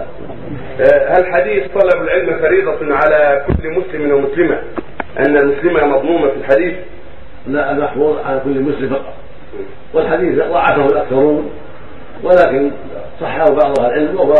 آه، 0.00 1.08
هل 1.08 1.26
حديث 1.32 1.64
طلب 1.74 2.02
العلم 2.02 2.38
فريضة 2.38 2.94
على 2.94 3.44
كل 3.46 3.70
مسلم 3.70 4.12
ومسلمة؟ 4.12 4.58
أن 5.18 5.36
المسلمة 5.36 5.86
مضمومة 5.86 6.30
في 6.30 6.36
الحديث؟ 6.36 6.74
لا 7.46 7.70
المحفوظ 7.70 8.18
على 8.26 8.40
كل 8.44 8.60
مسلم 8.60 8.88
فقط. 8.88 9.14
والحديث 9.94 10.38
ضعفه 10.38 10.86
الأكثرون 10.86 11.50
ولكن 12.22 12.70
صححه 13.20 13.44
بعض 13.44 13.80
أهل 13.80 13.90
العلم 13.90 14.20
وهو 14.20 14.34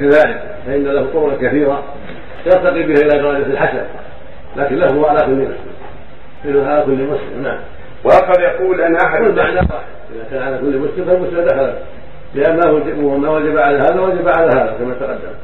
كذلك 0.00 0.42
فإن 0.66 0.84
له 0.84 1.06
طرق 1.14 1.38
كثيرة 1.40 1.82
يرتقي 2.46 2.82
به 2.82 2.92
إلى 3.00 3.22
درجة 3.22 3.46
الحسن 3.46 3.84
لكن 4.56 4.76
له 4.76 5.08
على 5.08 5.20
كل 5.20 5.32
مسلم. 5.32 6.66
على 6.66 6.82
كل 6.82 6.92
مسلم 6.92 7.42
نعم. 7.42 7.58
وآخر 8.04 8.42
يقول 8.42 8.80
أن 8.80 8.96
أحد 8.96 9.22
والمعنى 9.22 9.56
واحد 9.56 9.84
إذا 10.14 10.24
كان 10.30 10.42
على 10.42 10.58
كل 10.58 10.78
مسلم 10.78 11.04
فالمسلم 11.04 11.44
دخل 11.44 11.74
لأن 12.34 12.56
ما 13.20 13.30
وجب 13.30 13.58
على 13.58 13.78
هذا 13.78 14.00
وجب 14.00 14.28
على 14.28 14.46
هذا 14.46 14.76
كما 14.78 14.94
تقدم. 14.94 15.34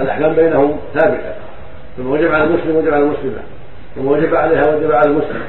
الأحكام 0.00 0.34
بينهم 0.34 0.80
ثابته 0.94 1.34
ثم 1.96 2.10
وجب 2.10 2.32
على 2.32 2.44
المسلم 2.44 2.76
وجب 2.76 2.94
على 2.94 3.02
المسلمه 3.02 3.42
ثم 3.94 4.06
وجب 4.06 4.34
عليها 4.34 4.74
وجب 4.74 4.92
على 4.92 5.10
المسلم. 5.10 5.42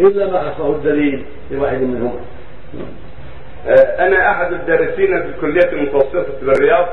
إلا 0.00 0.26
ما 0.26 0.50
خصه 0.50 0.72
الدليل 0.76 1.24
لواحد 1.50 1.80
منهما. 1.80 2.20
آه، 3.66 4.06
أنا 4.06 4.30
أحد 4.30 4.52
الدارسين 4.52 5.22
في 5.22 5.28
الكلية 5.28 5.72
المتوسطة 5.72 6.26
بالرياض 6.42 6.86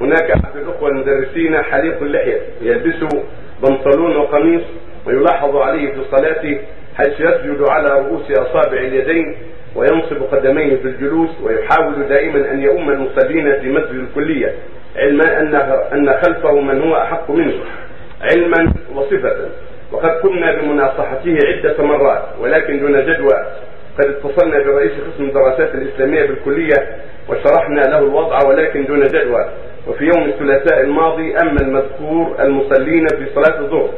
هناك 0.00 0.30
أحد 0.30 0.56
الأخوة 0.56 0.88
المدرسين 0.88 1.62
حليق 1.62 2.02
اللحية. 2.02 2.40
يلبس 2.62 3.14
بنطلون 3.62 4.16
وقميص 4.16 4.62
ويلاحظ 5.06 5.56
عليه 5.56 5.92
في 5.92 6.00
صلاته 6.10 6.60
حيث 6.96 7.20
يسجد 7.20 7.62
على 7.68 7.88
رؤوس 7.88 8.30
أصابع 8.30 8.78
اليدين 8.78 9.36
وينصب 9.78 10.22
قدميه 10.22 10.76
في 10.76 10.84
الجلوس 10.84 11.30
ويحاول 11.42 12.08
دائما 12.08 12.50
أن 12.50 12.62
يؤم 12.62 12.90
المصلين 12.90 13.60
في 13.60 13.68
مسجد 13.68 13.94
الكلية 13.94 14.54
علما 14.96 15.40
أن 15.40 15.54
أن 15.92 16.14
خلفه 16.24 16.60
من 16.60 16.82
هو 16.82 16.96
أحق 16.96 17.30
منه 17.30 17.54
علما 18.22 18.72
وصفة. 18.94 19.36
وقد 19.92 20.10
قمنا 20.10 20.60
بمناصحته 20.60 21.38
عدة 21.46 21.84
مرات 21.84 22.22
ولكن 22.40 22.80
دون 22.80 22.92
جدوى. 22.92 23.46
قد 23.98 24.04
اتصلنا 24.04 24.58
برئيس 24.64 24.92
قسم 24.92 25.24
الدراسات 25.24 25.74
الإسلامية 25.74 26.26
بالكلية 26.26 26.96
وشرحنا 27.28 27.80
له 27.80 27.98
الوضع 27.98 28.38
ولكن 28.48 28.84
دون 28.84 29.00
جدوى. 29.02 29.48
وفي 29.88 30.04
يوم 30.04 30.28
الثلاثاء 30.28 30.80
الماضي 30.80 31.36
أما 31.36 31.60
المذكور 31.60 32.36
المصلين 32.40 33.06
في 33.06 33.26
صلاة 33.34 33.60
الظهر 33.60 33.90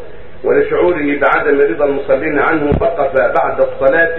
ولشعوره 0.45 1.19
بعدم 1.21 1.61
رضا 1.61 1.85
المصلين 1.85 2.39
عنه 2.39 2.73
وقف 2.81 3.13
بعد 3.21 3.61
الصلاة 3.61 4.19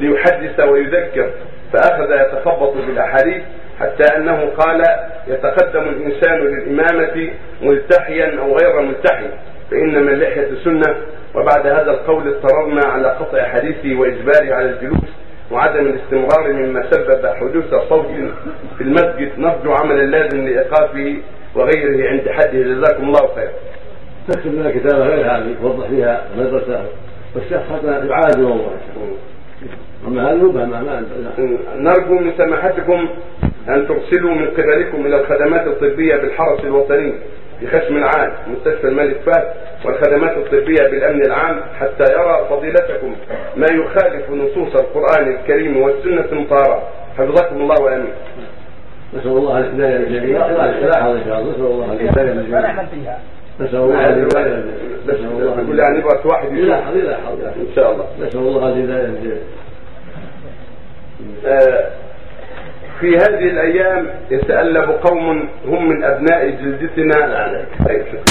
ليحدث 0.00 0.60
ويذكر 0.60 1.30
فأخذ 1.72 2.10
يتخبط 2.12 2.72
بالأحاديث 2.86 3.42
حتى 3.80 4.16
أنه 4.16 4.50
قال 4.58 4.82
يتقدم 5.28 5.82
الإنسان 5.82 6.38
للإمامة 6.38 7.30
ملتحيا 7.62 8.40
أو 8.40 8.56
غير 8.56 8.80
ملتحي 8.80 9.26
فإنما 9.70 10.10
اللحية 10.12 10.48
سنة 10.64 10.96
وبعد 11.34 11.66
هذا 11.66 11.90
القول 11.90 12.28
اضطررنا 12.28 12.80
على 12.86 13.08
قطع 13.08 13.48
حديثه 13.48 14.00
وإجباره 14.00 14.54
على 14.54 14.70
الجلوس 14.70 15.08
وعدم 15.50 15.86
الاستمرار 15.86 16.52
مما 16.52 16.90
سبب 16.90 17.26
حدوث 17.26 17.74
صوت 17.88 18.06
في 18.78 18.84
المسجد. 18.84 19.38
نرجو 19.38 19.72
عملا 19.72 20.02
لازم 20.02 20.44
لإيقافه 20.44 21.16
وغيره 21.54 22.08
عند 22.08 22.28
حده. 22.28 22.62
جزاكم 22.62 23.04
الله 23.04 23.34
خير. 23.34 23.50
تكتب 24.28 24.54
لنا 24.54 24.70
كتابة 24.70 25.04
غير 25.04 25.26
هذه 25.26 25.54
توضح 25.62 25.88
فيها 25.88 26.22
المدرسة 26.34 26.84
والشيخ 27.34 27.60
حتى 27.72 27.86
يعالج 27.86 28.36
الموضوع 28.36 28.72
اما 30.06 30.30
هذا 30.30 30.32
يبهم 30.32 30.70
ما 30.70 31.04
نرجو 31.76 32.14
من 32.14 32.32
سماحتكم 32.38 33.08
أن 33.68 33.88
ترسلوا 33.88 34.34
من 34.34 34.46
قبلكم 34.46 35.06
إلى 35.06 35.20
الخدمات 35.20 35.66
الطبية 35.66 36.16
بالحرس 36.16 36.64
الوطني 36.64 37.12
في 37.60 37.66
خشم 37.66 37.96
العام 37.96 38.32
مستشفى 38.52 38.88
الملك 38.88 39.16
فهد 39.16 39.44
والخدمات 39.84 40.36
الطبية 40.36 40.90
بالأمن 40.90 41.26
العام 41.26 41.60
حتى 41.80 42.12
يرى 42.12 42.46
فضيلتكم 42.50 43.14
ما 43.56 43.66
يخالف 43.72 44.30
نصوص 44.30 44.76
القرآن 44.76 45.28
الكريم 45.28 45.76
والسنة 45.76 46.24
المطهرة. 46.32 46.82
حفظكم 47.18 47.56
الله 47.56 47.74
وآمين. 47.82 48.12
نسأل 49.14 49.30
الله 49.30 49.58
الهداية 49.58 49.96
للجميع. 49.96 50.46
والصلاح 50.46 51.04
ان 51.04 51.24
شاء 51.24 51.40
الله 51.40 51.50
نسأل 51.50 51.64
الله 51.64 51.92
الهداية 51.92 52.32
للجميع. 52.32 53.16
نسأل 53.60 53.76
الله 53.76 54.08
الهداية 54.08 54.44
للجميع. 54.44 54.96
بس 55.08 55.14
نسأل 55.14 55.42
الله 55.42 55.54
الهداية 55.54 55.82
يعني 55.82 55.98
نبغى 55.98 56.18
واحد 56.24 56.52
يشوف 56.52 56.68
لا 56.68 56.80
لا 56.94 57.16
حول 57.16 57.38
إن 57.60 57.74
شاء 57.76 57.92
الله. 57.92 58.06
نسأل 58.20 58.40
الله 58.40 58.68
الهداية 58.68 59.06
للجميع 59.06 59.36
آه، 61.46 61.90
في 63.00 63.16
هذه 63.16 63.44
الأيام 63.50 64.10
يتألف 64.30 64.90
قوم 64.90 65.48
هم 65.66 65.88
من 65.88 66.04
أبناء 66.04 66.50
جلدتنا. 66.50 67.64
طيب، 67.88 68.04
شكرا. 68.06 68.24